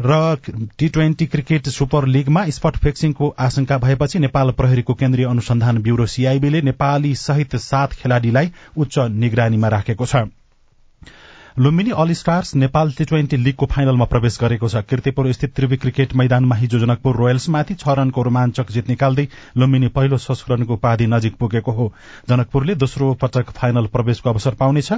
[0.00, 0.36] र
[0.78, 6.62] टी ट्वेन्टी क्रिकेट सुपर लीगमा स्पट फिक्सिङको आशंका भएपछि नेपाल प्रहरीको केन्द्रीय अनुसन्धान ब्यूरो सीआईबीले
[6.62, 10.26] नेपाली सहित सात खेलाड़ीलाई उच्च निगरानीमा राखेको छ।
[11.54, 16.14] Lumbini all stars Nepal T twenty लीगको फाइनलमा प्रवेश गरेको छ। किर्तिपुर स्थित त्रिवी क्रिकेट
[16.16, 19.26] मैदानमा हिजो जनकपुर रोयल्समाथि छ रनको रोमाञ्चक जित निकाल्दै
[19.56, 21.92] लुम्बिनी पहिलो संस्करणको उपाधि नजिक पुगेको हो।
[22.28, 24.92] जनकपुरले दोस्रो पटक फाइनल प्रवेशको अवसर पाउनेछ।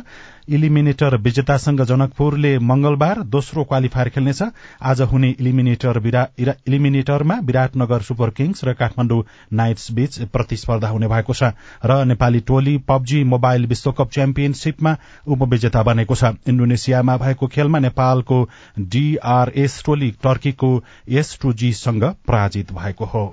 [0.49, 4.43] इलिमिनेटर विजेतासँग जनकपुरले मंगलबार दोस्रो क्वालिफायर खेल्नेछ।
[4.83, 5.99] आज हुने इलिमिनेटर
[6.39, 11.51] इलिमिनेटरमा विराटनगर सुपर किङ्स र काठमाडौँ नाइट्स बीच प्रतिस्पर्धा हुने भएको छ
[11.85, 14.97] र नेपाली टोली पब्जी मोबाइल विश्वकप च्याम्पियनशीपमा
[15.29, 18.43] उपविजेता बनेको छ। इण्डोनेसियामा भएको खेलमा नेपालको
[18.79, 20.71] डीआरएस टोली टर्कीको
[21.11, 23.27] एस टू जी सँग पराजित भएको हो।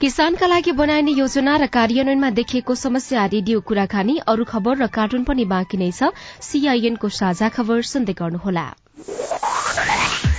[0.00, 5.44] किसानका लागि बनाइने योजना र कार्यान्वयनमा देखिएको समस्या रेडियो कुराकानी अरू खबर र कार्टुन पनि
[5.48, 8.64] बाँकी नै छ। सीआईएनको साझा खबर सुन्दै गर्नुहोला।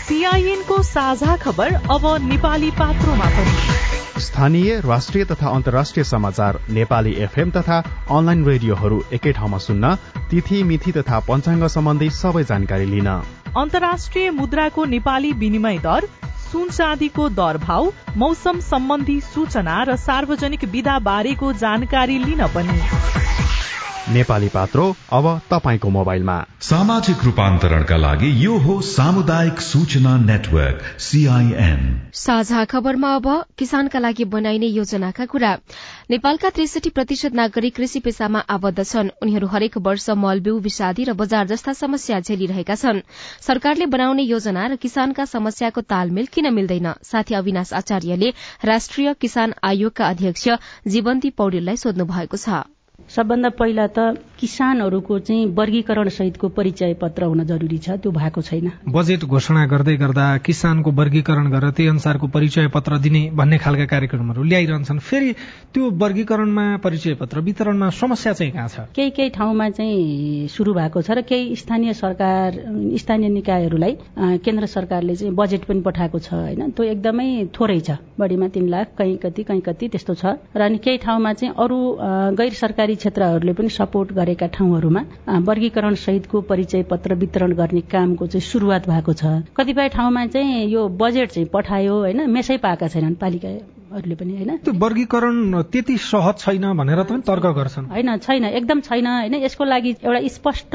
[0.06, 7.78] सीआईएनको साझा खबर अब नेपाली पात्रोमा पनि। स्थानीय राष्ट्रिय तथा अन्तर्राष्ट्रिय समाचार नेपाली एफएम तथा
[8.12, 9.96] अनलाइन रेडियोहरू एकै ठाउँमा सुन्न
[10.30, 13.10] तिथि मिथि तथा पञ्चाङ्ग सम्बन्धी सबै जानकारी लिन।
[13.58, 16.10] अन्तर्राष्ट्रिय मुद्राको नेपाली विनिमय दर
[16.52, 23.37] सुन चाँदीको दर भाव मौसम सम्बन्धी सूचना र सार्वजनिक विधा बारेको जानकारी लिन पनि।
[24.08, 31.82] नेपाली पात्रो अब तपाईँको मोबाइलमा। सामाजिक रूपान्तरणका लागि यो हो सामुदायिक सूचना नेटवर्क सीआईएन
[32.14, 35.52] साझा खबरमा अब किसानका लागि बनाइने योजनाका कुरा।
[36.10, 41.48] नेपालका त्रिसठी प्रतिशत नागरिक कृषि पेसामा आबद्ध छन्। उनीहरू हरेक वर्ष मलबिउ विषादी र बजार
[41.48, 43.04] जस्ता समस्या झेलिरहेका छन्।
[43.42, 46.94] सरकारले बनाउने योजना र किसानका समस्याको तालमेल किन मिल्दैन?
[47.04, 48.34] साथी अविनाश आचार्यले
[48.66, 50.50] राष्ट्रिय किसान आयोगका अध्यक्ष
[50.88, 52.64] जीवन्ती पौडेललाई सोध्नु भएको छ।
[53.08, 54.00] सबभन्दा पहिला त
[54.40, 59.96] किसानहरूको चाहिँ वर्गीकरण सहितको परिचय पत्र हुन जरुरी छ त्यो भएको छैन। बजेट घोषणा गर्दै
[59.98, 65.32] गर्दा किसानको वर्गीकरण गरेर त्यही अनुसारको परिचय पत्र दिने भन्ने खालका कार्यक्रमहरू ल्याइरहन्छन्। फेरि
[65.74, 68.78] त्यो वर्गीकरणमा परिचय पत्र वितरणमा समस्या चाहिँ कहाँ छ?
[68.94, 72.50] केही केही ठाउँमा चाहिँ शुरू भएको छ र केही स्थानीय सरकार
[72.98, 73.94] स्थानीय निकायहरूलाई
[74.42, 76.74] केन्द्र सरकारले चाहिँ बजेट पनि पठाएको छ होइन?
[76.74, 80.26] त्यो एकदमै थोरै छ। बढीमा तीन लाख कहीँ कति कहीँ कति त्यस्तो छ।
[80.58, 81.78] र अनि केही ठाउँमा चाहिँ अरू
[82.38, 85.02] गैर सरकारी क्षेत्रहरूले पनि सपोर्ट गरेका ठाउँहरूमा
[85.40, 89.26] वर्गीकरण सहितको परिचय पत्र वितरण गर्ने कामको चाहिँ शुरूआत भएको छ।
[89.58, 93.50] कतिपय ठाउँमा चाहिँ यो बजेट चाहिँ पठायो होइन मेसै पाएका छैनन् पालिका
[93.88, 98.80] हरूले पनि होइन। त्यो वर्गीकरण त्यति सहज छैन भनेर त तर्क गर्छन्। होइन छैन एकदम
[98.84, 100.72] छैन होइन। यसको लागि एउटा स्पष्ट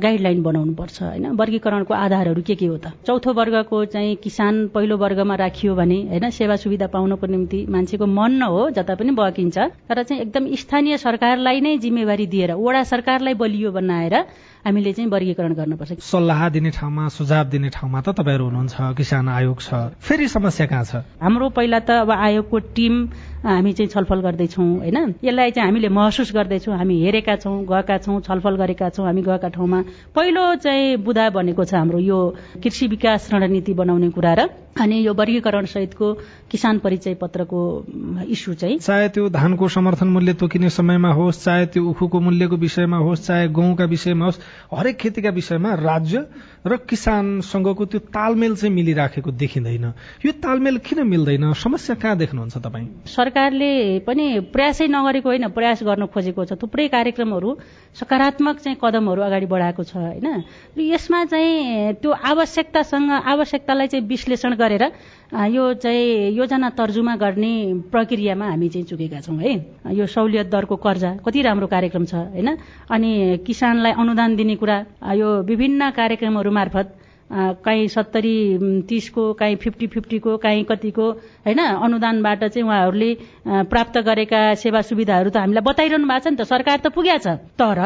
[0.00, 2.92] गाइडलाइन बनाउनु पर्छ होइन। वर्गीकरणको आधारहरू के के हो त?
[3.06, 8.32] चौथो वर्गको चाहिँ किसान पहिलो वर्गमा राखियो भने होइन सेवा सुविधा पाउनको निम्ति मान्छेको मन
[8.32, 13.34] न हो जता पनि बकिन्छ तर चाहिँ एकदम स्थानीय सरकारलाई नै जिम्मेवारी दिएर वडा सरकारलाई
[13.34, 14.14] बलियो बनाएर
[14.62, 19.58] हामीले चाहिँ वर्गीकरण गर्नुपर्छ। सल्लाह दिने ठाउँमा सुझाव दिने ठाउँमा त तपाईँहरू हुनुहुन्छ किसान आयोग
[19.58, 21.02] छ। फेरि समस्या कहाँ छ?
[21.18, 22.94] हाम्रो पहिला त अब आयोगको टिम
[23.44, 25.14] हामी चाहिँ छलफल गर्दैछौँ होइन?
[25.20, 29.48] यसलाई चाहिँ हामीले महसुस गर्दैछौँ हामी हेरेका छौँ गएका छौँ छलफल गरेका छौँ हामी गएका
[29.50, 29.80] ठाउँमा।
[30.14, 32.18] पहिलो चाहिँ बुधा बनेको छ हाम्रो यो
[32.62, 36.12] कृषि विकास रणनीति बनाउने कुरा र अनि यो वर्गीकरण सहितको
[36.50, 37.60] किसान परिचय पत्रको
[38.24, 42.96] इस्यु चाहिँ। चाहे त्यो धानको समर्थन मूल्य तोकिने समयमा होस् चाहे त्यो उखुको मूल्यको विषयमा
[42.96, 44.40] होस् चाहे गहुँका विषयमा होस्
[44.72, 46.24] हरेक खेतीका विषयमा राज्य
[46.66, 49.84] र किसानसँगको त्यो तालमेल चाहिँ मिलिराखेको देखिँदैन।
[50.24, 51.52] यो तालमेल किन मिल्दैन?
[51.52, 52.86] समस्या कहाँ देख्नुहुन्छ तपाईँ?
[53.06, 53.72] सरकारले
[54.06, 57.50] पनि प्रयासै नगरेको होइन प्रयास गर्न खोजेको छ। थुप्रै कार्यक्रमहरू
[57.94, 60.26] सकारात्मक चाहिँ कदमहरू अगाडि बढाएको छ होइन।
[60.76, 64.84] यसमा चाहिँ त्यो आवश्यकतासँग आवश्यकतालाई चाहिँ विश्लेषण गरेर
[65.50, 67.52] यो चाहिँ योजना तर्जुमा गर्ने
[67.90, 69.52] प्रक्रियामा हामी चाहिँ चुकेका छौँ है।
[69.92, 72.48] यो सहुलियत दरको कर्जा कति राम्रो कार्यक्रम छ होइन।
[72.90, 73.10] अनि
[73.46, 74.76] किसानलाई अनुदान दिने कुरा
[75.12, 77.01] यो विभिन्न कार्यक्रमहरू मार्फत
[77.32, 78.36] काहीँ सत्तरी
[78.88, 81.06] तिसको काहीँ फिफ्टी फिफ्टीको काहीँ कतिको
[81.46, 81.58] होइन?
[81.58, 83.10] अनुदानबाट चाहिँ उहाँहरूले
[83.72, 87.40] प्राप्त गरेका सेवा सुविधाहरू त हामीलाई बताइरहनु भएको छ नि त। सरकार त पुगेको छ।
[87.56, 87.78] तर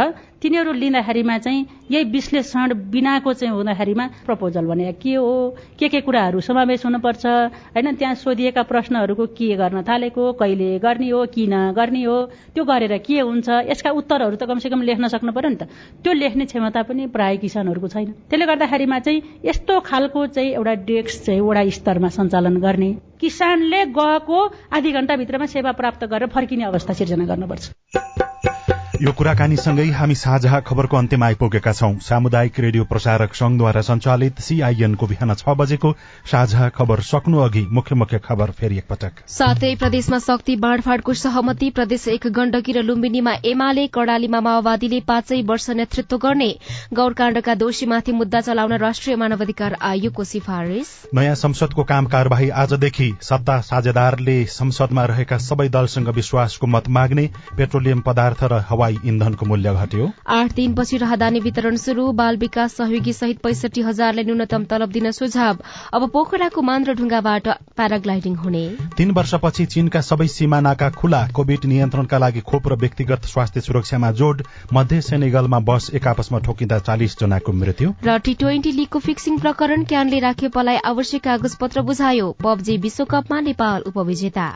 [0.46, 5.56] तिनीहरू लिँदाखेरिमा चाहिँ यही विश्लेषण बिनाको चाहिँ हुँदाखेरिमा प्रपोजल भने के हो?
[5.78, 7.26] के के कुराहरू समावेश हुनुपर्छ?
[7.74, 10.32] होइन त्यहाँ सोधिएका प्रश्नहरूको के गर्न थालेको?
[10.38, 11.24] कहिले गर्ने हो?
[11.34, 12.16] किन गर्ने हो?
[12.54, 13.48] त्यो गरेर के हुन्छ?
[13.74, 15.66] यसका उत्तरहरू त कमसेकम लेख्न सक्नु पर्यो नि त।
[16.06, 21.26] त्यो लेख्ने क्षमता पनि प्राय किसानहरूको छैन। त्यसले गर्दाखेरिमा चाहिँ यस्तो खालको चाहिँ एउटा डेस्क
[21.26, 24.38] चाहिँ वडा स्तरमा सञ्चालन गर्ने किसानले गएको
[24.70, 31.26] आधी घण्टाभित्रमा सेवा प्राप्त गरेर फर्किने अवस्था सिर्जना गर्नुपर्छ। यो कुराकानीसँगै हामी साझा खबरको अन्त्यमा
[31.26, 35.90] आइपुगेका छौं। सामुदायिक रेडियो प्रसारक संघद्वारा संचालित सीआईएनको बिहान छ बजेको
[36.32, 42.06] साझा खबर सक्नु अघि मुख्य मुख्य खबर फेरि एकपटक। साथै प्रदेशमा शक्ति बाँडफाँडको सहमति प्रदेश
[42.08, 46.48] एक गण्डकी र लुम्बिनीमा एमाले कड़ालीमा माओवादीले पाँचै वर्ष नेतृत्व गर्ने
[46.94, 54.38] गौरकाण्डका दोषीमाथि मुद्दा चलाउन राष्ट्रिय मानवाधिकार आयोगको सिफारिश नयाँ संसदको काम कार्यवाही आजदेखि सत्ता साझेदारले
[54.56, 60.10] संसदमा रहेका सबै दलसँग विश्वासको मत माग्ने पेट्रोलियम पदार्थ र हवा हवाई इन्धनको मूल्य घट्यो।
[60.28, 65.58] आठ दिनपछि राहदानी वितरण शुरू बाल विकास सहयोगी सहित पैसठी हजारले न्यूनतम तलब दिन सुझाव।
[65.94, 68.64] अब पोखराको मान र ढुङ्गाबाट प्याराग्लाइडिङ हुने।
[68.96, 74.42] तीन वर्षपछि चीनका सबै सीमानाका खुला कोविड नियन्त्रणका लागि खोप र व्यक्तिगत स्वास्थ्य सुरक्षामा जोड
[74.72, 79.84] मध्य सेनेगलमा बस एक आपसमा ठोकिँदा चालिस जनाको मृत्यु। र टी ट्वेन्टी लीगको फिक्सिङ प्रकरण
[79.84, 84.46] क्यानले राखेपालाई आवश्यक कागज पत्र बुझायो। पबजी विश्वकपमा नेपाल उपविजेता।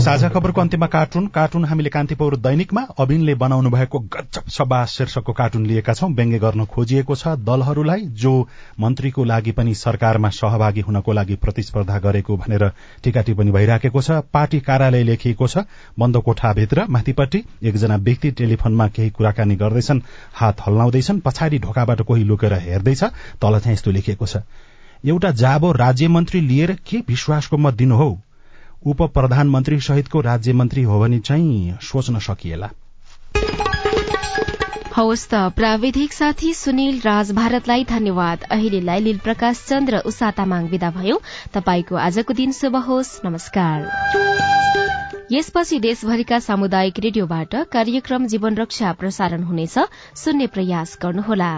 [0.00, 5.66] साझा खबरको अन्त्यमा कार्टुन कार्टुन हामीले कान्तिपुर दैनिकमा अबिनले बनाउनु भएको गजब सभा शीर्षकको कार्टुन
[5.66, 8.32] लिएका छौं। व्यङ्ग्य गर्न खोजिएको छ दलहरूलाई जो
[8.80, 12.64] मन्त्रीको लागि पनि सरकारमा सहभागी हुनको लागि प्रतिस्पर्धा गरेको भनेर
[13.04, 15.64] टीका टिप्पणी भइराखेको छ। पार्टी कार्यालय लेखिएको छ
[15.98, 20.00] बन्द कोठाभित्र माथिपट्टि एकजना व्यक्ति टेलिफोनमा केही कुराकानी गर्दैछन्
[20.34, 24.42] हात हल्लाउँदैछन् पछाडि ढोकाबाट कोही लुकेर हेर्दैछ तल चाहिँ यस्तो लेखिएको छ।
[25.04, 28.10] एउटा जाबो राज्य मन्त्री लिएर के विश्वासको मत दिनु हौ?
[28.86, 32.70] उप प्रधानमन्त्री सहितको राज्य मन्त्री हो भने चाहिँ सोच्न सकिएला।
[34.96, 40.90] हवस् त प्राविधिक साथी सुनिल राज भारतलाई धन्यवाद। अहिलेलाई लील प्रकाश चन्द्र उषा तामाङ विदा
[40.90, 41.20] भयो।
[41.54, 43.78] तपाईँको आजको दिन शुभ होस्। नमस्कार।
[45.32, 49.78] यसपछि देशभरिका सामुदायिक रेडियोबाट कार्यक्रम जीवन रक्षा प्रसारण हुनेछ।
[50.14, 51.52] सुन्ने प्रयास गर्नुहोला।